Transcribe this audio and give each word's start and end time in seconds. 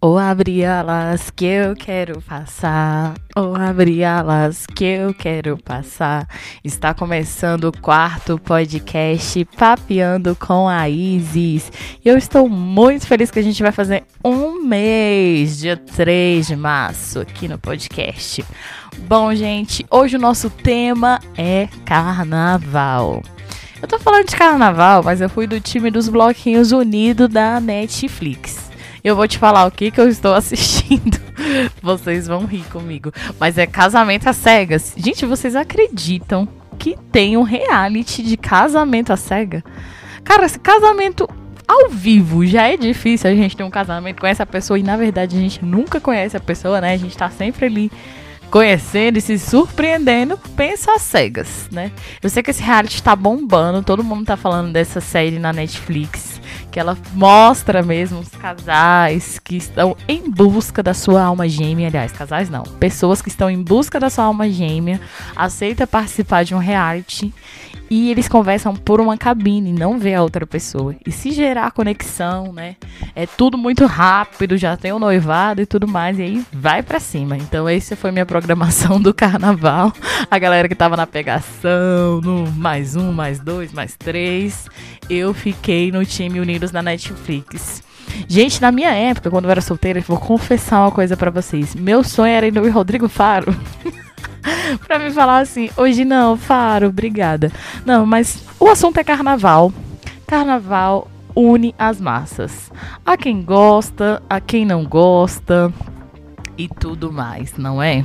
Ou 0.00 0.16
abrir 0.16 0.64
alas 0.64 1.28
que 1.28 1.44
eu 1.44 1.74
quero 1.74 2.22
passar, 2.22 3.14
ou 3.34 3.56
abrir 3.56 4.04
alas 4.04 4.64
que 4.64 4.84
eu 4.84 5.12
quero 5.12 5.58
passar. 5.58 6.28
Está 6.62 6.94
começando 6.94 7.64
o 7.64 7.76
quarto 7.80 8.38
podcast 8.38 9.44
Papeando 9.56 10.36
com 10.36 10.68
a 10.68 10.88
Isis. 10.88 11.72
E 12.04 12.08
eu 12.08 12.16
estou 12.16 12.48
muito 12.48 13.08
feliz 13.08 13.28
que 13.28 13.40
a 13.40 13.42
gente 13.42 13.60
vai 13.60 13.72
fazer 13.72 14.04
um 14.24 14.62
mês, 14.62 15.58
dia 15.58 15.76
3 15.76 16.46
de 16.46 16.54
março, 16.54 17.18
aqui 17.18 17.48
no 17.48 17.58
podcast. 17.58 18.44
Bom, 19.08 19.34
gente, 19.34 19.84
hoje 19.90 20.14
o 20.14 20.20
nosso 20.20 20.48
tema 20.48 21.18
é 21.36 21.68
carnaval. 21.84 23.20
Eu 23.82 23.88
tô 23.88 23.98
falando 23.98 24.28
de 24.28 24.36
carnaval, 24.36 25.02
mas 25.02 25.20
eu 25.20 25.28
fui 25.28 25.48
do 25.48 25.60
time 25.60 25.90
dos 25.90 26.08
bloquinhos 26.08 26.70
unidos 26.70 27.28
da 27.28 27.58
Netflix. 27.58 28.67
Eu 29.08 29.16
vou 29.16 29.26
te 29.26 29.38
falar 29.38 29.64
o 29.64 29.70
que, 29.70 29.90
que 29.90 29.98
eu 29.98 30.06
estou 30.06 30.34
assistindo. 30.36 31.18
Vocês 31.82 32.26
vão 32.26 32.44
rir 32.44 32.64
comigo. 32.64 33.10
Mas 33.40 33.56
é 33.56 33.66
Casamento 33.66 34.28
às 34.28 34.36
Cegas. 34.36 34.92
Gente, 34.98 35.24
vocês 35.24 35.56
acreditam 35.56 36.46
que 36.78 36.94
tem 37.10 37.34
um 37.36 37.42
reality 37.42 38.22
de 38.22 38.36
casamento 38.36 39.10
às 39.10 39.20
cegas? 39.20 39.62
Cara, 40.22 40.44
esse 40.44 40.58
casamento 40.58 41.26
ao 41.66 41.88
vivo 41.88 42.44
já 42.46 42.68
é 42.68 42.76
difícil 42.76 43.30
a 43.30 43.34
gente 43.34 43.56
ter 43.56 43.62
um 43.62 43.70
casamento 43.70 44.20
com 44.20 44.26
essa 44.26 44.44
pessoa 44.44 44.78
e 44.78 44.82
na 44.82 44.96
verdade 44.96 45.36
a 45.36 45.40
gente 45.40 45.64
nunca 45.64 46.00
conhece 46.00 46.36
a 46.36 46.40
pessoa, 46.40 46.80
né? 46.80 46.92
A 46.92 46.96
gente 46.98 47.16
tá 47.16 47.30
sempre 47.30 47.64
ali 47.64 47.90
conhecendo 48.50 49.18
e 49.18 49.20
se 49.20 49.38
surpreendendo, 49.38 50.38
pensa 50.54 50.92
às 50.92 51.02
cegas, 51.02 51.68
né? 51.72 51.92
Eu 52.22 52.28
sei 52.28 52.42
que 52.42 52.50
esse 52.50 52.62
reality 52.62 53.02
tá 53.02 53.16
bombando, 53.16 53.82
todo 53.82 54.04
mundo 54.04 54.26
tá 54.26 54.36
falando 54.36 54.72
dessa 54.72 55.00
série 55.00 55.38
na 55.38 55.52
Netflix, 55.52 56.37
que 56.70 56.78
ela 56.78 56.96
mostra 57.12 57.82
mesmo 57.82 58.20
os 58.20 58.28
casais 58.28 59.38
que 59.38 59.56
estão 59.56 59.96
em 60.06 60.30
busca 60.30 60.82
da 60.82 60.94
sua 60.94 61.22
alma 61.22 61.48
gêmea, 61.48 61.88
aliás, 61.88 62.12
casais 62.12 62.50
não, 62.50 62.62
pessoas 62.62 63.22
que 63.22 63.28
estão 63.28 63.50
em 63.50 63.62
busca 63.62 63.98
da 63.98 64.10
sua 64.10 64.24
alma 64.24 64.48
gêmea, 64.48 65.00
aceita 65.34 65.86
participar 65.86 66.44
de 66.44 66.54
um 66.54 66.58
reality 66.58 67.32
e 67.90 68.10
eles 68.10 68.28
conversam 68.28 68.76
por 68.76 69.00
uma 69.00 69.16
cabine, 69.16 69.72
não 69.72 69.98
vê 69.98 70.14
a 70.14 70.22
outra 70.22 70.46
pessoa. 70.46 70.94
E 71.06 71.10
se 71.10 71.30
gerar 71.30 71.70
conexão, 71.70 72.52
né? 72.52 72.76
É 73.14 73.26
tudo 73.26 73.56
muito 73.56 73.86
rápido, 73.86 74.58
já 74.58 74.76
tem 74.76 74.92
o 74.92 74.96
um 74.96 74.98
noivado 74.98 75.62
e 75.62 75.66
tudo 75.66 75.88
mais, 75.88 76.18
e 76.18 76.22
aí 76.22 76.44
vai 76.52 76.82
para 76.82 77.00
cima. 77.00 77.36
Então, 77.36 77.68
essa 77.68 77.96
foi 77.96 78.10
minha 78.10 78.26
programação 78.26 79.00
do 79.00 79.14
carnaval. 79.14 79.92
A 80.30 80.38
galera 80.38 80.68
que 80.68 80.74
tava 80.74 80.96
na 80.96 81.06
pegação, 81.06 82.20
no 82.22 82.50
mais 82.52 82.94
um, 82.94 83.12
mais 83.12 83.40
dois, 83.40 83.72
mais 83.72 83.96
três. 83.96 84.66
Eu 85.08 85.32
fiquei 85.32 85.90
no 85.90 86.04
time 86.04 86.40
Na 86.72 86.82
Netflix. 86.82 87.82
Gente, 88.26 88.60
na 88.60 88.72
minha 88.72 88.90
época, 88.90 89.30
quando 89.30 89.44
eu 89.44 89.50
era 89.50 89.60
solteira, 89.60 90.00
vou 90.00 90.18
confessar 90.18 90.80
uma 90.80 90.90
coisa 90.90 91.16
para 91.16 91.30
vocês. 91.30 91.74
Meu 91.74 92.02
sonho 92.02 92.32
era 92.32 92.46
ir 92.46 92.52
no 92.52 92.68
Rodrigo 92.70 93.08
Faro. 93.08 93.54
pra 94.86 94.98
me 94.98 95.10
falar 95.10 95.38
assim, 95.38 95.70
hoje 95.76 96.04
não, 96.04 96.36
Faro, 96.36 96.88
obrigada. 96.88 97.52
Não, 97.84 98.04
mas 98.04 98.42
o 98.58 98.68
assunto 98.68 98.98
é 98.98 99.04
carnaval. 99.04 99.72
Carnaval 100.26 101.08
une 101.34 101.74
as 101.78 102.00
massas. 102.00 102.70
A 103.06 103.16
quem 103.16 103.42
gosta, 103.42 104.22
a 104.28 104.40
quem 104.40 104.64
não 104.64 104.84
gosta 104.84 105.72
e 106.56 106.68
tudo 106.68 107.12
mais, 107.12 107.56
não 107.56 107.80
é? 107.82 108.04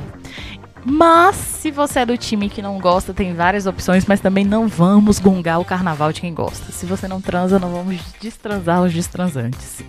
Mas 0.84 1.36
se 1.36 1.70
você 1.70 2.00
é 2.00 2.06
do 2.06 2.16
time 2.16 2.50
que 2.50 2.60
não 2.60 2.78
gosta, 2.78 3.14
tem 3.14 3.32
várias 3.34 3.66
opções, 3.66 4.04
mas 4.04 4.20
também 4.20 4.44
não 4.44 4.68
vamos 4.68 5.18
gongar 5.18 5.58
o 5.58 5.64
carnaval 5.64 6.12
de 6.12 6.20
quem 6.20 6.34
gosta. 6.34 6.70
Se 6.70 6.84
você 6.84 7.08
não 7.08 7.20
transa, 7.20 7.58
não 7.58 7.72
vamos 7.72 8.00
destransar 8.20 8.82
os 8.82 8.92
destransantes. 8.92 9.82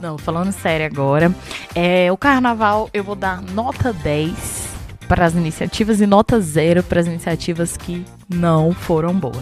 Não, 0.00 0.16
falando 0.16 0.52
sério 0.52 0.86
agora, 0.86 1.34
é, 1.74 2.10
o 2.10 2.16
carnaval 2.16 2.88
eu 2.94 3.04
vou 3.04 3.14
dar 3.14 3.42
nota 3.42 3.92
10 3.92 4.68
para 5.06 5.26
as 5.26 5.34
iniciativas 5.34 6.00
e 6.00 6.06
nota 6.06 6.40
zero 6.40 6.82
para 6.82 7.00
as 7.00 7.06
iniciativas 7.06 7.76
que 7.76 8.04
não 8.28 8.72
foram 8.72 9.12
boas. 9.12 9.36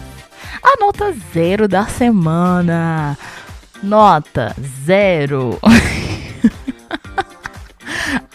A 0.63 0.77
nota 0.79 1.13
zero 1.33 1.67
da 1.67 1.85
semana. 1.85 3.17
Nota 3.83 4.55
zero. 4.85 5.59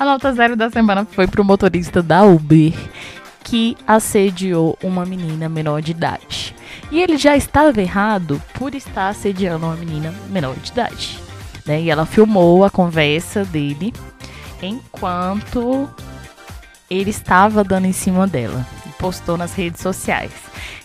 A 0.02 0.04
nota 0.04 0.32
zero 0.32 0.56
da 0.56 0.68
semana 0.68 1.06
foi 1.08 1.28
pro 1.28 1.44
motorista 1.44 2.02
da 2.02 2.24
Uber 2.24 2.74
que 3.44 3.76
assediou 3.86 4.76
uma 4.82 5.06
menina 5.06 5.48
menor 5.48 5.80
de 5.80 5.92
idade. 5.92 6.56
E 6.90 7.00
ele 7.00 7.16
já 7.16 7.36
estava 7.36 7.80
errado 7.80 8.42
por 8.54 8.74
estar 8.74 9.10
assediando 9.10 9.64
uma 9.64 9.76
menina 9.76 10.12
menor 10.28 10.56
de 10.56 10.72
idade. 10.72 11.20
Né? 11.64 11.82
E 11.82 11.88
ela 11.88 12.04
filmou 12.04 12.64
a 12.64 12.70
conversa 12.70 13.44
dele 13.44 13.92
enquanto 14.60 15.88
ele 16.91 17.10
estava 17.10 17.62
dando 17.62 17.86
em 17.86 17.92
cima 17.92 18.26
dela 18.26 18.66
postou 19.02 19.36
nas 19.36 19.54
redes 19.54 19.80
sociais. 19.80 20.32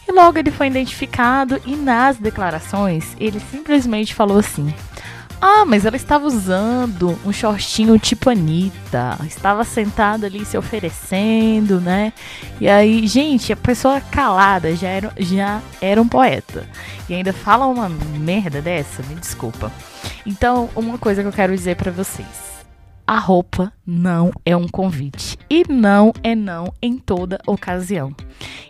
E 0.07 0.11
logo 0.11 0.37
ele 0.37 0.51
foi 0.51 0.67
identificado 0.67 1.61
e 1.65 1.75
nas 1.75 2.17
declarações 2.17 3.15
ele 3.19 3.39
simplesmente 3.39 4.13
falou 4.13 4.37
assim: 4.39 4.71
Ah, 5.39 5.65
mas 5.65 5.85
ela 5.85 5.95
estava 5.95 6.25
usando 6.25 7.17
um 7.23 7.31
shortinho 7.31 7.99
tipo 7.99 8.29
Anitta, 8.29 9.17
estava 9.27 9.63
sentada 9.63 10.25
ali 10.25 10.43
se 10.43 10.57
oferecendo, 10.57 11.79
né? 11.79 12.11
E 12.59 12.67
aí, 12.67 13.05
gente, 13.05 13.53
a 13.53 13.55
pessoa 13.55 14.01
calada 14.01 14.75
já 14.75 14.87
era, 14.87 15.13
já 15.19 15.61
era 15.79 16.01
um 16.01 16.07
poeta. 16.07 16.67
E 17.07 17.13
ainda 17.13 17.31
fala 17.31 17.67
uma 17.67 17.87
merda 17.87 18.61
dessa, 18.61 19.03
me 19.03 19.15
desculpa. 19.15 19.71
Então, 20.25 20.69
uma 20.75 20.97
coisa 20.97 21.21
que 21.21 21.27
eu 21.27 21.33
quero 21.33 21.55
dizer 21.55 21.75
para 21.75 21.91
vocês 21.91 22.47
a 23.07 23.19
roupa 23.19 23.71
não 23.85 24.31
é 24.45 24.53
um 24.55 24.67
convite. 24.67 25.37
E 25.49 25.63
não 25.71 26.11
é 26.21 26.35
não 26.35 26.73
em 26.81 26.97
toda 26.97 27.39
ocasião. 27.47 28.13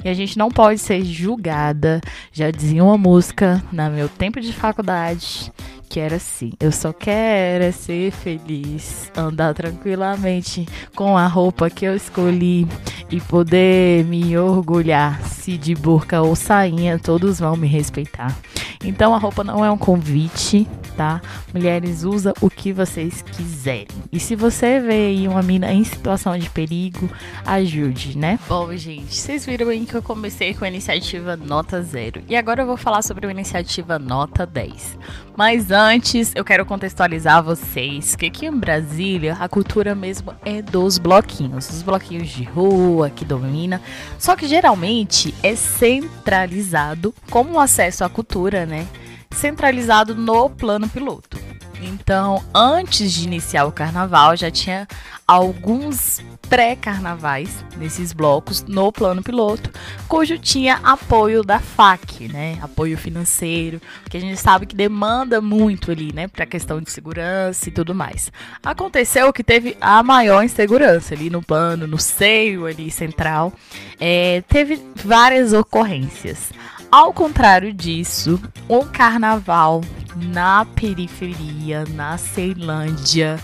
E 0.05 0.07
a 0.07 0.13
gente 0.13 0.37
não 0.37 0.51
pode 0.51 0.79
ser 0.79 1.03
julgada. 1.03 1.99
Já 2.31 2.51
dizia 2.51 2.83
uma 2.83 2.99
música 2.99 3.63
no 3.71 3.89
meu 3.89 4.07
tempo 4.07 4.39
de 4.39 4.53
faculdade 4.53 5.51
que 5.89 5.99
era 5.99 6.17
assim: 6.17 6.51
eu 6.59 6.71
só 6.71 6.91
quero 6.93 7.63
é 7.63 7.71
ser 7.71 8.11
feliz, 8.11 9.11
andar 9.15 9.53
tranquilamente 9.53 10.67
com 10.95 11.17
a 11.17 11.27
roupa 11.27 11.69
que 11.69 11.85
eu 11.85 11.95
escolhi 11.95 12.67
e 13.09 13.19
poder 13.21 14.03
me 14.05 14.37
orgulhar. 14.37 15.21
Se 15.23 15.57
de 15.57 15.73
burca 15.73 16.21
ou 16.21 16.35
sainha, 16.35 16.99
todos 16.99 17.39
vão 17.39 17.55
me 17.55 17.67
respeitar. 17.67 18.35
Então 18.83 19.15
a 19.15 19.17
roupa 19.17 19.43
não 19.43 19.63
é 19.63 19.71
um 19.71 19.77
convite, 19.77 20.67
tá? 20.97 21.21
Mulheres, 21.53 22.03
usa 22.03 22.33
o 22.41 22.49
que 22.49 22.73
vocês 22.73 23.21
quiserem. 23.21 23.87
E 24.11 24.19
se 24.19 24.35
você 24.35 24.79
vê 24.79 25.07
aí 25.07 25.27
uma 25.27 25.43
mina 25.43 25.71
em 25.71 25.83
situação 25.83 26.35
de 26.37 26.49
perigo, 26.49 27.07
ajude, 27.45 28.17
né? 28.17 28.39
Bom, 28.49 28.75
gente, 28.75 29.13
vocês 29.13 29.45
viram 29.45 29.69
aí 29.69 29.85
que 29.85 29.93
eu 29.93 30.01
comecei 30.01 30.55
com 30.55 30.65
a 30.65 30.67
iniciativa 30.67 31.37
Nota 31.37 31.83
Zero. 31.83 32.23
E 32.27 32.35
agora 32.35 32.63
eu 32.63 32.65
vou 32.65 32.77
falar 32.77 33.03
sobre 33.03 33.27
a 33.27 33.31
iniciativa 33.31 33.99
Nota 33.99 34.45
10. 34.45 34.97
Mas 35.37 35.69
antes, 35.69 36.31
eu 36.33 36.43
quero 36.43 36.65
contextualizar 36.65 37.43
vocês 37.43 38.15
que 38.15 38.25
aqui 38.25 38.47
em 38.47 38.57
Brasília 38.57 39.37
a 39.39 39.47
cultura 39.47 39.93
mesmo 39.93 40.33
é 40.43 40.63
dos 40.63 40.97
bloquinhos, 40.97 41.69
os 41.69 41.83
bloquinhos 41.83 42.29
de 42.29 42.43
rua 42.43 43.11
que 43.11 43.23
domina. 43.23 43.79
Só 44.17 44.35
que 44.35 44.47
geralmente 44.47 45.31
é 45.43 45.55
centralizado 45.55 47.13
como 47.29 47.53
o 47.53 47.59
acesso 47.59 48.03
à 48.03 48.09
cultura, 48.09 48.65
né? 48.65 48.87
Centralizado 49.31 50.15
no 50.15 50.49
plano 50.49 50.87
piloto. 50.89 51.37
Então, 51.81 52.43
antes 52.53 53.11
de 53.11 53.25
iniciar 53.25 53.65
o 53.65 53.71
carnaval, 53.71 54.35
já 54.35 54.49
tinha 54.49 54.87
alguns 55.27 56.21
pré-carnavais 56.49 57.63
nesses 57.75 58.13
blocos 58.13 58.63
no 58.63 58.91
plano 58.91 59.21
piloto, 59.21 59.69
cujo 60.07 60.37
tinha 60.37 60.79
apoio 60.81 61.43
da 61.43 61.59
FAC, 61.59 62.29
né? 62.29 62.57
Apoio 62.61 62.97
financeiro, 62.97 63.81
que 64.09 64.15
a 64.15 64.19
gente 64.19 64.37
sabe 64.37 64.65
que 64.65 64.75
demanda 64.75 65.41
muito 65.41 65.91
ali, 65.91 66.13
né? 66.13 66.27
Para 66.27 66.45
questão 66.45 66.81
de 66.81 66.89
segurança 66.89 67.67
e 67.67 67.71
tudo 67.71 67.93
mais. 67.93 68.31
Aconteceu 68.63 69.31
que 69.33 69.43
teve 69.43 69.77
a 69.81 70.01
maior 70.01 70.43
insegurança 70.43 71.13
ali 71.13 71.29
no 71.29 71.43
plano, 71.43 71.85
no 71.85 71.99
seio 71.99 72.65
ali 72.65 72.89
central, 72.89 73.53
é, 73.99 74.41
teve 74.47 74.81
várias 74.95 75.51
ocorrências. 75.51 76.51
Ao 76.89 77.11
contrário 77.11 77.73
disso, 77.73 78.41
um 78.69 78.85
carnaval 78.85 79.81
na 80.15 80.65
periferia, 80.65 81.83
na 81.93 82.17
Ceilândia, 82.17 83.37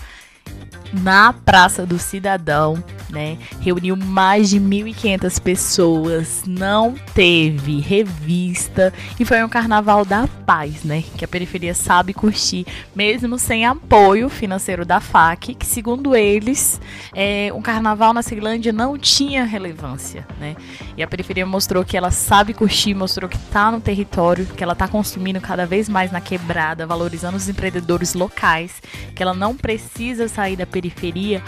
na 0.92 1.32
Praça 1.32 1.84
do 1.84 1.98
Cidadão, 1.98 2.82
né? 3.14 3.38
Reuniu 3.60 3.96
mais 3.96 4.50
de 4.50 4.60
1.500 4.60 5.40
pessoas, 5.40 6.42
não 6.46 6.96
teve 7.14 7.80
revista 7.80 8.92
e 9.18 9.24
foi 9.24 9.42
um 9.44 9.48
carnaval 9.48 10.04
da 10.04 10.26
paz, 10.44 10.82
né? 10.82 11.04
Que 11.16 11.24
a 11.24 11.28
periferia 11.28 11.72
sabe 11.72 12.12
curtir, 12.12 12.66
mesmo 12.94 13.38
sem 13.38 13.64
apoio 13.64 14.28
financeiro 14.28 14.84
da 14.84 15.00
FAC, 15.00 15.54
que 15.54 15.64
segundo 15.64 16.16
eles, 16.16 16.80
é, 17.14 17.52
um 17.54 17.62
carnaval 17.62 18.12
na 18.12 18.22
Ceilândia 18.22 18.72
não 18.72 18.98
tinha 18.98 19.44
relevância, 19.44 20.26
né? 20.40 20.56
E 20.96 21.02
a 21.02 21.06
periferia 21.06 21.46
mostrou 21.46 21.84
que 21.84 21.96
ela 21.96 22.10
sabe 22.10 22.52
curtir, 22.52 22.94
mostrou 22.94 23.30
que 23.30 23.38
tá 23.38 23.70
no 23.70 23.80
território, 23.80 24.44
que 24.44 24.62
ela 24.62 24.74
tá 24.74 24.88
consumindo 24.88 25.40
cada 25.40 25.64
vez 25.64 25.88
mais 25.88 26.10
na 26.10 26.20
quebrada, 26.20 26.86
valorizando 26.86 27.36
os 27.36 27.48
empreendedores 27.48 28.14
locais, 28.14 28.82
que 29.14 29.22
ela 29.22 29.34
não 29.34 29.56
precisa 29.56 30.26
sair 30.26 30.56
da 30.56 30.66
periferia 30.66 31.40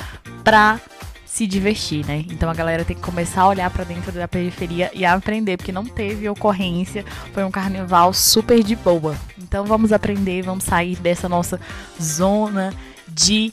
para 0.44 0.80
se 1.36 1.46
divertir, 1.46 2.02
né? 2.06 2.24
Então 2.30 2.48
a 2.48 2.54
galera 2.54 2.82
tem 2.82 2.96
que 2.96 3.02
começar 3.02 3.42
a 3.42 3.48
olhar 3.48 3.68
para 3.68 3.84
dentro 3.84 4.10
da 4.10 4.26
periferia 4.26 4.90
e 4.94 5.04
aprender, 5.04 5.58
porque 5.58 5.70
não 5.70 5.84
teve 5.84 6.26
ocorrência, 6.30 7.04
foi 7.34 7.44
um 7.44 7.50
carnaval 7.50 8.14
super 8.14 8.62
de 8.62 8.74
boa. 8.74 9.14
Então 9.36 9.66
vamos 9.66 9.92
aprender, 9.92 10.40
vamos 10.40 10.64
sair 10.64 10.96
dessa 10.96 11.28
nossa 11.28 11.60
zona 12.00 12.72
de 13.06 13.52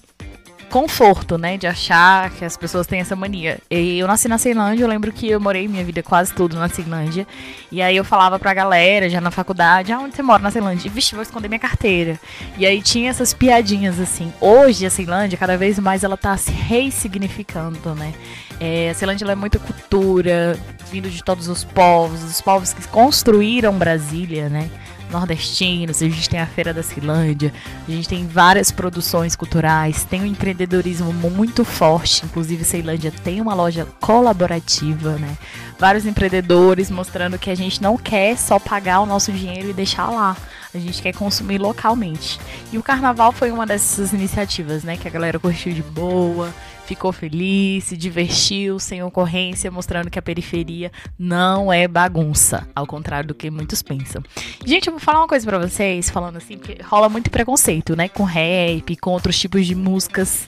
conforto, 0.74 1.38
né? 1.38 1.56
De 1.56 1.68
achar 1.68 2.31
que 2.31 2.44
as 2.44 2.58
pessoas 2.58 2.88
têm 2.88 3.00
essa 3.00 3.16
mania. 3.16 3.60
E 3.70 4.00
eu 4.00 4.08
nasci 4.08 4.28
na 4.28 4.40
Ceilândia, 4.40 4.84
eu 4.84 4.88
lembro 4.88 5.12
que 5.12 5.30
eu 5.30 5.40
morei 5.40 5.68
minha 5.68 5.86
vida 5.86 6.02
quase 6.02 6.34
tudo 6.34 6.56
na 6.58 6.68
Ceilândia. 6.68 7.28
E 7.72 7.80
aí 7.80 7.96
eu 7.96 8.04
falava 8.04 8.40
pra 8.40 8.56
galera, 8.56 9.08
já 9.08 9.22
na 9.22 9.30
faculdade, 9.30 9.94
ah, 9.94 10.00
onde 10.00 10.16
você 10.16 10.24
mora 10.24 10.42
na 10.42 10.50
Ceilândia? 10.50 10.90
Vixe, 10.90 11.14
vou 11.14 11.22
esconder 11.22 11.48
minha 11.48 11.60
carteira. 11.60 12.20
E 12.58 12.66
aí 12.66 12.81
tinha 12.81 13.12
essas 13.12 13.36
piadinhas 13.36 14.00
assim. 14.00 14.34
Hoje 14.42 14.84
a 14.84 14.90
Ceilândia, 14.90 15.38
cada 15.38 15.56
vez 15.56 15.78
mais, 15.78 16.04
ela 16.04 16.18
tá 16.18 16.36
se 16.38 16.50
ressignificando, 16.50 17.94
né? 17.94 18.12
É, 18.60 18.90
a 18.90 18.96
Ceilândia 18.96 19.31
é 19.31 19.36
muito 19.36 19.60
cultura, 19.60 20.58
vindo 20.92 21.08
de 21.08 21.24
todos 21.24 21.48
os 21.48 21.64
povos, 21.64 22.24
os 22.24 22.42
povos 22.42 22.74
que 22.74 22.88
construíram 22.88 23.78
Brasília, 23.78 24.50
né? 24.50 24.72
Nordestinos, 25.13 26.01
a 26.01 26.10
gente 26.10 26.30
tem 26.30 26.39
a 26.39 26.45
Feira 26.45 26.74
da 26.74 26.83
Cilândia, 26.83 27.54
a 27.88 27.92
gente 27.92 28.10
tem 28.10 28.27
várias 28.27 28.71
produções 28.71 29.36
culturais, 29.36 30.04
tem 30.04 30.21
um 30.21 30.25
empreendedorismo 30.25 31.13
muito 31.13 31.63
forte, 31.63 32.25
inclusive 32.25 32.65
Ceilândia 32.65 33.13
tem 33.24 33.39
uma 33.39 33.54
loja 33.54 33.88
colaborativa, 34.01 35.13
né? 35.13 35.38
Vários 35.80 36.06
empreendedores 36.06 36.89
mostrando 36.89 37.38
que 37.38 37.50
a 37.50 37.56
gente 37.56 37.81
não 37.81 37.98
quer 37.98 38.38
só 38.38 38.60
pagar 38.60 39.00
o 39.00 39.06
nosso 39.06 39.31
dinheiro 39.31 39.69
e 39.69 39.74
deixar 39.74 40.10
lá. 40.10 40.36
A 40.74 40.80
gente 40.80 41.01
quer 41.01 41.13
consumir 41.13 41.59
localmente. 41.59 42.39
E 42.71 42.77
o 42.77 42.83
carnaval 42.83 43.31
foi 43.31 43.51
uma 43.51 43.66
dessas 43.66 44.12
iniciativas, 44.12 44.83
né? 44.83 44.98
Que 44.98 45.07
a 45.07 45.12
galera 45.12 45.39
curtiu 45.39 45.71
de 45.71 45.83
boa, 45.83 46.54
ficou 46.85 47.12
feliz, 47.12 47.85
se 47.85 47.97
divertiu 47.97 48.80
sem 48.80 49.01
ocorrência, 49.03 49.71
mostrando 49.71 50.09
que 50.09 50.19
a 50.19 50.21
periferia 50.21 50.91
não 51.18 51.71
é 51.71 51.88
bagunça, 51.88 52.68
ao 52.75 52.85
contrário 52.85 53.27
do 53.27 53.35
que 53.35 53.50
muitos 53.50 53.81
pensam. 53.81 54.24
Gente, 54.65 54.88
eu 54.88 54.94
vou 54.94 55.00
falar 55.00 55.19
uma 55.19 55.27
coisa 55.27 55.45
para 55.45 55.59
vocês, 55.59 56.09
falando 56.09 56.38
assim, 56.38 56.57
porque 56.57 56.81
rola 56.83 57.09
muito 57.09 57.31
preconceito, 57.31 57.95
né, 57.95 58.07
com 58.07 58.24
rap, 58.24 58.95
com 58.97 59.12
outros 59.12 59.39
tipos 59.39 59.65
de 59.65 59.75
músicas. 59.75 60.47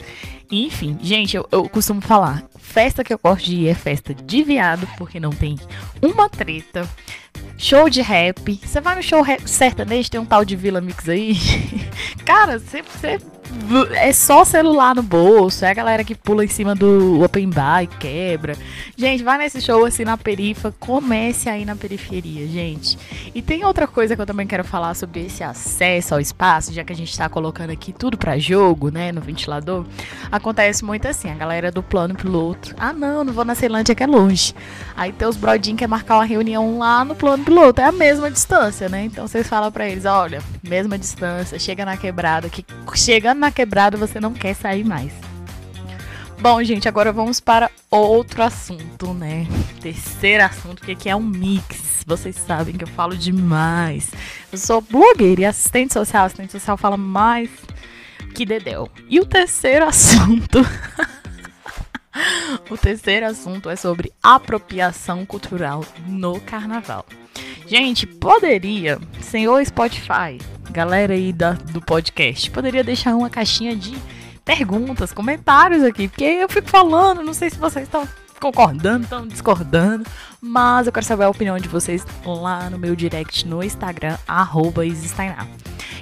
Enfim, 0.51 0.97
gente, 1.01 1.35
eu, 1.35 1.47
eu 1.51 1.67
costumo 1.67 2.01
falar, 2.01 2.43
festa 2.59 3.03
que 3.03 3.13
eu 3.13 3.19
gosto 3.21 3.45
de 3.45 3.55
ir 3.55 3.69
é 3.69 3.73
festa 3.73 4.13
de 4.13 4.43
viado, 4.43 4.87
porque 4.97 5.19
não 5.19 5.31
tem 5.31 5.57
uma 6.01 6.29
treta. 6.29 6.87
Show 7.57 7.89
de 7.89 8.01
rap. 8.01 8.59
Você 8.63 8.81
vai 8.81 8.95
no 8.95 9.03
show 9.03 9.23
sertanejo, 9.45 10.11
tem 10.11 10.19
um 10.19 10.25
tal 10.25 10.43
de 10.43 10.55
Vila 10.55 10.81
Mix 10.81 11.07
aí. 11.07 11.35
Cara, 12.25 12.59
você 12.59 12.83
é 13.95 14.11
só 14.13 14.43
celular 14.45 14.95
no 14.95 15.03
bolso, 15.03 15.65
é 15.65 15.71
a 15.71 15.73
galera 15.73 16.03
que 16.03 16.15
pula 16.15 16.43
em 16.43 16.47
cima 16.47 16.75
do 16.75 17.23
open 17.23 17.49
bar 17.49 17.83
e 17.83 17.87
quebra. 17.87 18.55
Gente, 18.97 19.23
vai 19.23 19.37
nesse 19.37 19.61
show 19.61 19.85
assim 19.85 20.03
na 20.03 20.17
perifa, 20.17 20.73
comece 20.79 21.49
aí 21.49 21.65
na 21.65 21.75
periferia, 21.75 22.47
gente. 22.47 22.97
E 23.33 23.41
tem 23.41 23.65
outra 23.65 23.87
coisa 23.87 24.15
que 24.15 24.21
eu 24.21 24.25
também 24.25 24.47
quero 24.47 24.63
falar 24.63 24.93
sobre 24.93 25.25
esse 25.25 25.43
acesso 25.43 26.13
ao 26.13 26.19
espaço, 26.19 26.73
já 26.73 26.83
que 26.83 26.93
a 26.93 26.95
gente 26.95 27.17
tá 27.17 27.27
colocando 27.27 27.71
aqui 27.71 27.91
tudo 27.91 28.17
para 28.17 28.37
jogo, 28.37 28.89
né, 28.89 29.11
no 29.11 29.21
ventilador. 29.21 29.85
Acontece 30.31 30.83
muito 30.83 31.07
assim, 31.07 31.29
a 31.29 31.35
galera 31.35 31.71
do 31.71 31.81
plano 31.81 32.15
piloto. 32.15 32.75
Ah, 32.77 32.93
não, 32.93 33.23
não 33.23 33.33
vou 33.33 33.45
na 33.45 33.55
Ceilândia 33.55 33.95
que 33.95 34.03
é 34.03 34.07
longe. 34.07 34.53
Aí 34.95 35.11
tem 35.11 35.27
os 35.27 35.35
brodinhos 35.35 35.77
que 35.77 35.83
quer 35.83 35.87
marcar 35.87 36.15
uma 36.15 36.25
reunião 36.25 36.77
lá 36.77 37.03
no 37.03 37.15
plano 37.15 37.43
piloto, 37.43 37.81
é 37.81 37.85
a 37.85 37.91
mesma 37.91 38.29
distância, 38.31 38.87
né? 38.87 39.05
Então 39.05 39.27
vocês 39.27 39.47
falam 39.47 39.71
para 39.71 39.87
eles, 39.87 40.05
olha, 40.05 40.41
mesma 40.63 40.97
distância, 40.97 41.59
chega 41.59 41.85
na 41.85 41.97
quebrada 41.97 42.49
que 42.49 42.65
chega 42.95 43.33
na 43.33 43.44
quebrada 43.51 43.97
você 43.97 44.19
não 44.19 44.33
quer 44.33 44.55
sair 44.55 44.83
mais. 44.83 45.11
Bom, 46.39 46.61
gente, 46.63 46.87
agora 46.87 47.11
vamos 47.11 47.39
para 47.39 47.71
outro 47.89 48.43
assunto, 48.43 49.13
né? 49.13 49.47
Terceiro 49.81 50.43
assunto, 50.43 50.83
que 50.83 50.91
aqui 50.91 51.09
é 51.09 51.15
um 51.15 51.23
mix. 51.23 52.03
Vocês 52.05 52.35
sabem 52.35 52.75
que 52.75 52.83
eu 52.83 52.87
falo 52.87 53.17
demais. 53.17 54.11
Eu 54.51 54.57
sou 54.57 54.81
blogueira 54.81 55.41
e 55.41 55.45
assistente 55.45 55.93
social. 55.93 56.25
Assistente 56.25 56.51
social 56.51 56.77
fala 56.77 56.97
mais 56.97 57.49
que 58.35 58.45
Dedéu. 58.45 58.89
E 59.09 59.19
o 59.19 59.25
terceiro 59.25 59.85
assunto. 59.87 60.59
o 62.69 62.77
terceiro 62.77 63.25
assunto 63.25 63.69
é 63.69 63.75
sobre 63.75 64.11
apropriação 64.21 65.25
cultural 65.25 65.83
no 66.05 66.39
carnaval. 66.41 67.05
Gente, 67.65 68.05
poderia, 68.05 68.99
senhor 69.21 69.65
Spotify, 69.65 70.37
galera 70.75 71.13
aí 71.13 71.31
da, 71.31 71.53
do 71.53 71.79
podcast, 71.79 72.51
poderia 72.51 72.83
deixar 72.83 73.15
uma 73.15 73.29
caixinha 73.29 73.73
de 73.77 73.97
perguntas, 74.43 75.13
comentários 75.13 75.81
aqui, 75.81 76.09
porque 76.09 76.25
eu 76.25 76.49
fico 76.49 76.69
falando, 76.69 77.23
não 77.23 77.33
sei 77.33 77.49
se 77.49 77.57
vocês 77.57 77.85
estão 77.85 78.05
concordando, 78.41 79.05
estão 79.05 79.25
discordando, 79.25 80.05
mas 80.41 80.85
eu 80.85 80.91
quero 80.91 81.05
saber 81.05 81.23
a 81.23 81.29
opinião 81.29 81.57
de 81.57 81.69
vocês 81.69 82.05
lá 82.25 82.69
no 82.69 82.77
meu 82.77 82.93
direct 82.93 83.47
no 83.47 83.63
Instagram, 83.63 84.17
arroba 84.27 84.81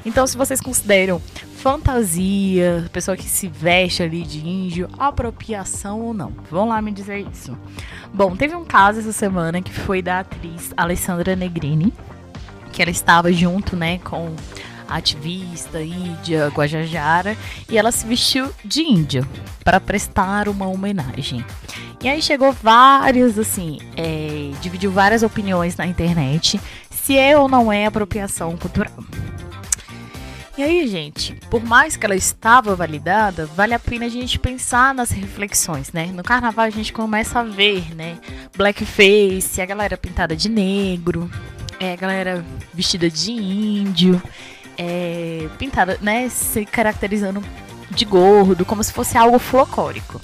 Então, 0.04 0.26
se 0.26 0.36
vocês 0.36 0.60
consideram 0.60 1.22
fantasia, 1.58 2.90
pessoa 2.92 3.16
que 3.16 3.30
se 3.30 3.48
veste 3.48 4.02
ali 4.02 4.24
de 4.24 4.40
índio, 4.40 4.90
apropriação 4.98 6.02
ou 6.02 6.16
não, 6.16 6.34
vão 6.50 6.68
lá 6.68 6.82
me 6.82 6.92
dizer 6.92 7.28
isso. 7.32 7.56
Bom, 8.12 8.36
teve 8.36 8.56
um 8.56 8.66
caso 8.66 9.02
essa 9.02 9.14
semana 9.14 9.62
que 9.62 9.72
foi 9.72 10.02
da 10.02 10.22
atriz 10.22 10.74
Alessandra 10.76 11.36
Negrini, 11.36 11.94
que 12.74 12.82
ela 12.82 12.92
estava 12.92 13.32
junto, 13.32 13.78
né, 13.78 14.00
com 14.00 14.36
ativista 14.88 15.82
Ídia 15.82 16.48
Guajajara 16.50 17.38
e 17.70 17.78
ela 17.78 17.92
se 17.92 18.06
vestiu 18.06 18.52
de 18.64 18.82
índia 18.82 19.28
para 19.64 19.80
prestar 19.80 20.48
uma 20.48 20.68
homenagem. 20.68 21.46
E 22.02 22.10
aí 22.10 22.22
chegou 22.22 22.52
vários, 22.52 23.40
assim, 23.40 23.80
é, 23.96 24.52
dividiu 24.62 24.92
várias 24.92 25.24
opiniões 25.24 25.78
na 25.78 25.86
internet 25.86 26.60
se 26.90 27.18
é 27.18 27.38
ou 27.38 27.50
não 27.50 27.72
é 27.72 27.86
apropriação 27.86 28.56
cultural. 28.58 28.94
E 30.56 30.62
aí, 30.62 30.88
gente, 30.88 31.34
por 31.50 31.64
mais 31.64 31.98
que 31.98 32.06
ela 32.06 32.16
estava 32.16 32.76
validada, 32.76 33.48
vale 33.48 33.74
a 33.74 33.80
pena 33.80 34.06
a 34.06 34.10
gente 34.10 34.38
pensar 34.38 34.94
nas 34.94 35.10
reflexões, 35.10 35.92
né? 35.92 36.06
No 36.14 36.22
carnaval 36.22 36.66
a 36.66 36.70
gente 36.70 36.94
começa 36.94 37.40
a 37.40 37.44
ver, 37.44 37.96
né? 37.96 38.20
Blackface, 38.56 39.60
a 39.60 39.66
galera 39.66 39.98
pintada 39.98 40.36
de 40.36 40.50
negro, 40.50 41.30
é, 41.80 41.94
a 41.94 41.96
galera 41.96 42.46
vestida 42.72 43.10
de 43.10 43.32
índio, 43.32 44.22
é, 44.78 45.48
pintada, 45.58 45.98
né? 46.02 46.30
Se 46.30 46.66
caracterizando 46.66 47.44
de 47.90 48.06
gordo, 48.06 48.66
como 48.66 48.84
se 48.84 48.92
fosse 48.92 49.18
algo 49.18 49.40
folclórico. 49.40 50.20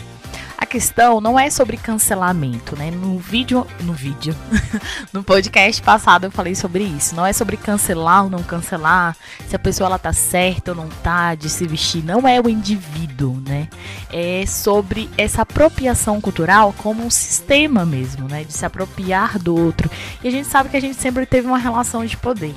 A 0.62 0.66
questão 0.66 1.22
não 1.22 1.40
é 1.40 1.50
sobre 1.50 1.78
cancelamento, 1.78 2.76
né? 2.76 2.92
No 2.92 3.18
vídeo, 3.18 3.66
no 3.80 3.94
vídeo, 3.94 4.36
no 5.14 5.24
podcast 5.24 5.82
passado 5.82 6.26
eu 6.26 6.32
falei 6.32 6.54
sobre 6.54 6.84
isso. 6.84 7.16
Não 7.16 7.26
é 7.26 7.32
sobre 7.32 7.56
cancelar 7.56 8.26
ou 8.26 8.30
não 8.30 8.44
cancelar, 8.44 9.16
se 9.48 9.56
a 9.56 9.60
pessoa 9.60 9.88
ela 9.88 9.98
tá 9.98 10.12
certa 10.12 10.72
ou 10.72 10.78
não 10.78 10.90
tá 11.02 11.34
de 11.34 11.50
se 11.50 11.66
vestir. 11.66 12.04
Não 12.04 12.28
é 12.28 12.42
o 12.42 12.50
indivíduo, 12.50 13.42
né? 13.48 13.70
É 14.12 14.46
sobre 14.46 15.10
essa 15.18 15.44
apropriação 15.44 16.20
cultural 16.20 16.76
como 16.78 17.06
um 17.06 17.10
sistema 17.10 17.86
mesmo, 17.86 18.28
né? 18.28 18.44
De 18.44 18.52
se 18.52 18.66
apropriar 18.66 19.40
do 19.40 19.56
outro. 19.56 19.90
E 20.22 20.28
a 20.28 20.32
gente 20.32 20.50
sabe 20.50 20.68
que 20.68 20.76
a 20.76 20.82
gente 20.82 20.98
sempre 20.98 21.26
teve 21.26 21.48
uma 21.48 21.58
relação 21.58 22.06
de 22.06 22.18
poder 22.18 22.54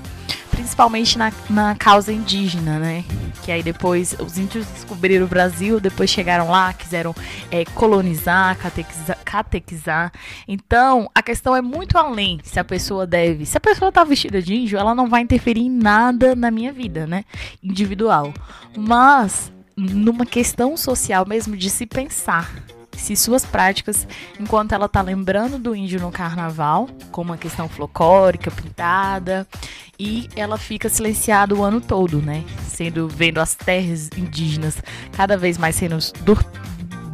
principalmente 0.52 1.18
na, 1.18 1.32
na 1.50 1.74
causa 1.74 2.12
indígena, 2.12 2.78
né? 2.78 3.04
Que 3.42 3.50
aí 3.50 3.62
depois 3.62 4.14
os 4.20 4.38
índios 4.38 4.66
descobriram 4.66 5.24
o 5.24 5.28
Brasil, 5.28 5.80
depois 5.80 6.10
chegaram 6.10 6.48
lá, 6.48 6.72
quiseram 6.72 7.14
é, 7.50 7.64
colonizar, 7.64 8.56
catequizar, 8.58 9.18
catequizar. 9.24 10.12
Então, 10.46 11.10
a 11.14 11.22
questão 11.22 11.56
é 11.56 11.62
muito 11.62 11.98
além 11.98 12.38
se 12.44 12.60
a 12.60 12.64
pessoa 12.64 13.06
deve. 13.06 13.46
Se 13.46 13.56
a 13.56 13.60
pessoa 13.60 13.90
tá 13.90 14.04
vestida 14.04 14.40
de 14.40 14.54
índio, 14.54 14.78
ela 14.78 14.94
não 14.94 15.08
vai 15.08 15.22
interferir 15.22 15.62
em 15.62 15.70
nada 15.70 16.36
na 16.36 16.50
minha 16.50 16.72
vida, 16.72 17.06
né? 17.06 17.24
Individual. 17.62 18.32
Mas 18.76 19.50
numa 19.76 20.26
questão 20.26 20.76
social 20.76 21.24
mesmo 21.26 21.56
de 21.56 21.70
se 21.70 21.86
pensar 21.86 22.52
se 22.96 23.16
suas 23.16 23.44
práticas, 23.44 24.06
enquanto 24.38 24.72
ela 24.72 24.88
tá 24.88 25.00
lembrando 25.02 25.58
do 25.58 25.74
índio 25.74 26.00
no 26.00 26.10
carnaval, 26.10 26.88
como 27.10 27.30
uma 27.30 27.38
questão 27.38 27.68
folclórica, 27.68 28.50
pintada, 28.50 29.46
e 29.98 30.28
ela 30.36 30.58
fica 30.58 30.88
silenciada 30.88 31.54
o 31.54 31.62
ano 31.62 31.80
todo, 31.80 32.20
né? 32.20 32.44
Sendo 32.66 33.08
vendo 33.08 33.38
as 33.38 33.54
terras 33.54 34.08
indígenas 34.16 34.82
cada 35.12 35.36
vez 35.36 35.58
mais 35.58 35.76
sendo 35.76 35.98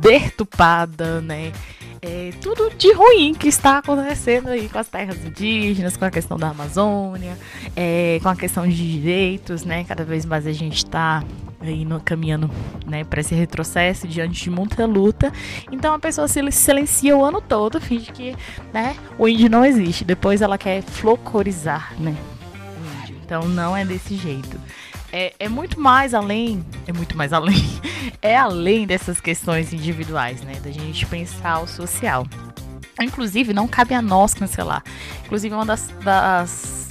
deturpada, 0.00 1.20
né? 1.20 1.52
É, 2.00 2.30
tudo 2.40 2.70
de 2.76 2.92
ruim 2.92 3.35
que 3.35 3.49
está 3.49 3.78
acontecendo 3.78 4.49
aí 4.49 4.68
com 4.68 4.78
as 4.78 4.88
terras 4.88 5.16
indígenas, 5.25 5.97
com 5.97 6.04
a 6.04 6.11
questão 6.11 6.37
da 6.37 6.50
Amazônia, 6.50 7.37
é, 7.75 8.20
com 8.23 8.28
a 8.28 8.37
questão 8.37 8.66
de 8.68 8.75
direitos, 8.75 9.64
né? 9.64 9.85
Cada 9.85 10.04
vez 10.04 10.25
mais 10.25 10.47
a 10.47 10.52
gente 10.52 10.76
está 10.76 11.25
aí 11.61 11.85
no, 11.85 12.00
caminhando 12.00 12.50
né, 12.87 13.05
para 13.05 13.21
esse 13.21 13.35
retrocesso 13.35 14.07
diante 14.07 14.45
de 14.45 14.50
muita 14.50 14.87
luta. 14.87 15.33
Então 15.71 15.95
a 15.95 15.99
pessoa 15.99 16.29
se 16.29 16.41
silencia 16.53 17.17
o 17.17 17.25
ano 17.25 17.41
todo, 17.41 17.81
finge 17.81 18.12
que 18.12 18.37
né, 18.73 18.97
o 19.19 19.29
índio 19.29 19.50
não 19.50 19.65
existe. 19.65 20.05
Depois 20.05 20.41
ela 20.41 20.59
quer 20.59 20.83
folclorizar 20.83 21.95
né, 21.99 22.17
o 22.55 23.03
índio. 23.03 23.17
Então 23.25 23.49
não 23.49 23.77
é 23.77 23.85
desse 23.85 24.15
jeito 24.17 24.59
é, 25.12 25.33
é 25.38 25.49
muito 25.49 25.81
mais 25.81 26.15
além, 26.15 26.65
é 26.87 26.93
muito 26.93 27.17
mais 27.17 27.33
além, 27.33 27.65
é 28.21 28.37
além 28.37 28.87
dessas 28.87 29.21
questões 29.21 29.73
individuais, 29.73 30.43
né? 30.43 30.55
Da 30.62 30.71
gente 30.71 31.07
pensar 31.07 31.61
o 31.61 31.67
social. 31.67 32.27
Inclusive, 33.00 33.53
não 33.53 33.69
cabe 33.69 33.95
a 33.95 34.03
nós 34.03 34.35
cancelar. 34.35 34.83
Inclusive, 35.25 35.55
uma 35.55 35.65
das, 35.65 35.88
das 36.03 36.88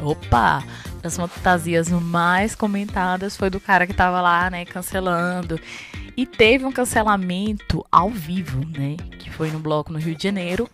opa, 0.00 0.62
das 1.06 1.16
fantasias 1.16 1.88
mais 1.88 2.56
comentadas 2.56 3.36
foi 3.36 3.48
do 3.48 3.60
cara 3.60 3.86
que 3.86 3.94
tava 3.94 4.20
lá, 4.20 4.50
né, 4.50 4.64
cancelando. 4.64 5.60
E 6.16 6.26
teve 6.26 6.64
um 6.64 6.72
cancelamento 6.72 7.84
ao 7.92 8.10
vivo, 8.10 8.60
né? 8.76 8.96
Que 9.18 9.30
foi 9.30 9.50
no 9.50 9.58
bloco 9.58 9.92
no 9.92 9.98
Rio 9.98 10.14
de 10.16 10.22
Janeiro 10.22 10.68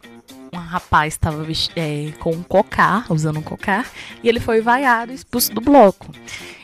um 0.54 0.58
rapaz 0.58 1.14
estava 1.14 1.46
é, 1.76 2.12
com 2.18 2.30
um 2.32 2.42
cocar, 2.42 3.06
usando 3.10 3.38
um 3.38 3.42
cocar, 3.42 3.90
e 4.22 4.28
ele 4.28 4.38
foi 4.38 4.60
vaiado 4.60 5.10
expulso 5.10 5.52
do 5.54 5.62
bloco. 5.62 6.12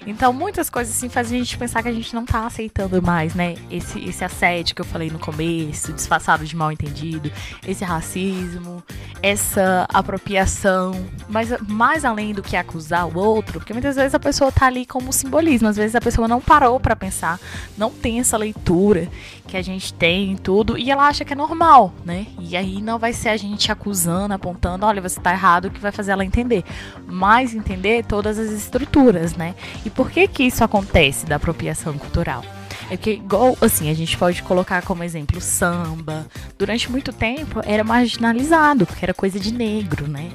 Então, 0.06 0.30
muitas 0.30 0.68
coisas 0.68 0.94
assim 0.94 1.08
fazem 1.08 1.40
a 1.40 1.42
gente 1.42 1.56
pensar 1.56 1.82
que 1.82 1.88
a 1.88 1.92
gente 1.92 2.14
não 2.14 2.26
tá 2.26 2.44
aceitando 2.44 3.00
mais, 3.00 3.34
né? 3.34 3.54
Esse, 3.70 3.98
esse 4.04 4.22
assédio 4.22 4.74
que 4.74 4.82
eu 4.82 4.84
falei 4.84 5.10
no 5.10 5.18
começo, 5.18 5.92
disfarçado 5.94 6.44
de 6.44 6.54
mal 6.54 6.70
entendido, 6.70 7.32
esse 7.66 7.82
racismo, 7.82 8.82
essa 9.22 9.86
apropriação, 9.92 10.92
mas 11.28 11.52
mais 11.66 12.04
além 12.04 12.32
do 12.32 12.42
que 12.42 12.56
acusar 12.56 13.06
o 13.06 13.18
outro, 13.18 13.58
porque 13.58 13.72
muitas 13.72 13.96
vezes 13.96 14.14
a 14.14 14.20
pessoa 14.20 14.52
tá 14.52 14.66
ali 14.66 14.86
como 14.86 15.12
simbolismo, 15.12 15.68
às 15.68 15.76
vezes 15.76 15.94
a 15.94 16.00
pessoa 16.00 16.28
não 16.28 16.40
parou 16.40 16.78
para 16.78 16.94
pensar, 16.94 17.38
não 17.76 17.90
tem 17.90 18.20
essa 18.20 18.36
leitura 18.36 19.08
que 19.46 19.56
a 19.56 19.62
gente 19.62 19.92
tem 19.94 20.36
tudo 20.36 20.76
e 20.78 20.90
ela 20.90 21.08
acha 21.08 21.24
que 21.24 21.32
é 21.32 21.36
normal, 21.36 21.92
né? 22.04 22.26
E 22.38 22.56
aí 22.56 22.80
não 22.82 22.98
vai 22.98 23.12
ser 23.12 23.30
a 23.30 23.36
gente 23.36 23.72
acusando, 23.72 24.34
apontando, 24.34 24.86
olha, 24.86 25.00
você 25.00 25.20
tá 25.20 25.32
errado, 25.32 25.70
que 25.70 25.80
vai 25.80 25.90
fazer 25.90 26.12
ela 26.12 26.24
entender, 26.24 26.64
mas 27.06 27.54
entender 27.54 28.04
todas 28.04 28.38
as 28.38 28.50
estruturas, 28.50 29.34
né? 29.34 29.54
E 29.84 29.90
por 29.90 30.10
que 30.10 30.28
que 30.28 30.44
isso 30.44 30.62
acontece 30.62 31.26
da 31.26 31.36
apropriação 31.36 31.96
cultural? 31.98 32.44
É 32.90 32.96
que, 32.96 33.10
igual, 33.12 33.56
assim, 33.60 33.90
a 33.90 33.94
gente 33.94 34.16
pode 34.16 34.42
colocar 34.42 34.82
como 34.82 35.04
exemplo 35.04 35.40
samba. 35.40 36.26
Durante 36.58 36.90
muito 36.90 37.12
tempo 37.12 37.60
era 37.64 37.84
marginalizado, 37.84 38.86
porque 38.86 39.04
era 39.04 39.12
coisa 39.12 39.38
de 39.38 39.52
negro, 39.52 40.08
né? 40.08 40.30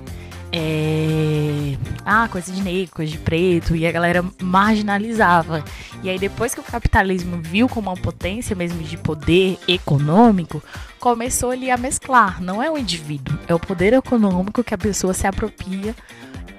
É... 0.56 1.76
Ah, 2.06 2.28
coisa 2.28 2.52
de 2.52 2.62
negro, 2.62 2.94
coisa 2.94 3.12
de 3.12 3.18
preto, 3.18 3.76
e 3.76 3.88
a 3.88 3.92
galera 3.92 4.24
marginalizava. 4.40 5.64
E 6.04 6.10
aí, 6.10 6.20
depois 6.20 6.54
que 6.54 6.60
o 6.60 6.64
capitalismo 6.64 7.42
viu 7.42 7.68
como 7.68 7.90
uma 7.90 7.98
potência 7.98 8.56
mesmo 8.56 8.84
de 8.84 8.98
poder 8.98 9.58
econômico, 9.68 10.62
começou 11.00 11.50
ali 11.50 11.72
a 11.72 11.78
mesclar. 11.78 12.40
Não 12.40 12.62
é 12.62 12.70
o 12.70 12.78
indivíduo, 12.78 13.38
é 13.48 13.56
o 13.56 13.60
poder 13.60 13.94
econômico 13.94 14.64
que 14.64 14.76
a 14.76 14.78
pessoa 14.78 15.14
se 15.14 15.26
apropria 15.26 15.96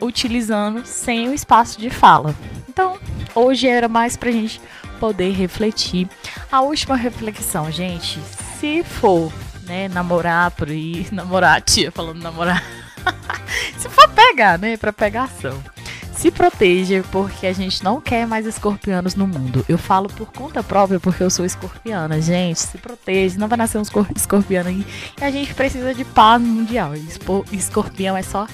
utilizando 0.00 0.84
sem 0.84 1.28
o 1.28 1.34
espaço 1.34 1.80
de 1.80 1.88
fala. 1.88 2.34
Então, 2.74 2.98
hoje 3.36 3.68
era 3.68 3.86
mais 3.88 4.16
pra 4.16 4.32
gente 4.32 4.60
poder 4.98 5.30
refletir. 5.30 6.08
A 6.50 6.60
última 6.60 6.96
reflexão, 6.96 7.70
gente, 7.70 8.18
se 8.58 8.82
for, 8.82 9.32
né, 9.62 9.86
namorar 9.86 10.50
por 10.50 10.68
aí, 10.68 11.06
namorar, 11.12 11.62
tia 11.62 11.92
falando 11.92 12.20
namorar. 12.20 12.64
se 13.78 13.88
for 13.88 14.08
pegar, 14.08 14.58
né, 14.58 14.76
pra 14.76 14.92
pegação. 14.92 15.56
Se 16.16 16.32
proteja, 16.32 17.04
porque 17.12 17.46
a 17.46 17.52
gente 17.52 17.84
não 17.84 18.00
quer 18.00 18.26
mais 18.26 18.44
escorpianos 18.44 19.14
no 19.14 19.28
mundo. 19.28 19.64
Eu 19.68 19.78
falo 19.78 20.08
por 20.08 20.32
conta 20.32 20.60
própria, 20.60 20.98
porque 20.98 21.22
eu 21.22 21.30
sou 21.30 21.44
escorpiana. 21.44 22.20
Gente, 22.20 22.58
se 22.58 22.78
proteja, 22.78 23.38
não 23.38 23.46
vai 23.46 23.58
nascer 23.58 23.78
um 23.78 23.82
escorpião 24.16 24.66
aí. 24.66 24.84
E 25.20 25.22
a 25.22 25.30
gente 25.30 25.54
precisa 25.54 25.94
de 25.94 26.04
paz 26.04 26.42
mundial. 26.42 26.92
Escorpião 27.52 28.16
é 28.16 28.22
só 28.22 28.48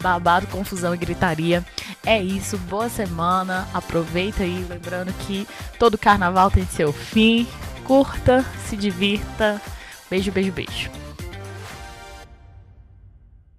babado, 0.00 0.46
confusão 0.46 0.94
e 0.94 0.98
gritaria. 0.98 1.64
É 2.04 2.20
isso, 2.22 2.56
boa 2.58 2.88
semana, 2.88 3.68
aproveita 3.72 4.42
aí, 4.42 4.66
lembrando 4.68 5.12
que 5.26 5.46
todo 5.78 5.98
carnaval 5.98 6.50
tem 6.50 6.66
seu 6.66 6.92
fim. 6.92 7.46
Curta, 7.84 8.44
se 8.68 8.76
divirta. 8.76 9.60
Beijo, 10.08 10.32
beijo, 10.32 10.52
beijo. 10.52 10.90